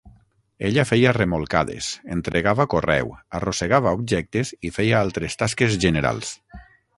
Ella 0.67 0.83
feia 0.91 1.11
remolcades, 1.17 1.89
entregava 2.15 2.67
correu, 2.75 3.11
arrossegava 3.41 3.93
objectes 3.99 4.53
i 4.71 4.73
feia 4.79 4.99
altres 5.05 5.39
tasques 5.43 5.79
generals. 5.85 6.35